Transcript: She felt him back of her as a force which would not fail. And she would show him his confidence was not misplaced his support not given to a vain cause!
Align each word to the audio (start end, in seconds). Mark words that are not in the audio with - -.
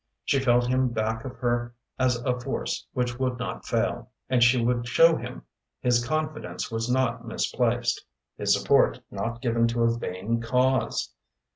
She 0.25 0.39
felt 0.39 0.65
him 0.65 0.87
back 0.89 1.25
of 1.25 1.35
her 1.35 1.75
as 1.99 2.15
a 2.25 2.39
force 2.39 2.87
which 2.91 3.19
would 3.19 3.37
not 3.37 3.67
fail. 3.67 4.09
And 4.31 4.43
she 4.43 4.59
would 4.65 4.87
show 4.87 5.15
him 5.15 5.43
his 5.79 6.03
confidence 6.03 6.71
was 6.71 6.89
not 6.89 7.27
misplaced 7.27 8.03
his 8.35 8.51
support 8.51 8.99
not 9.11 9.43
given 9.43 9.67
to 9.67 9.83
a 9.83 9.95
vain 9.95 10.41
cause! 10.41 11.13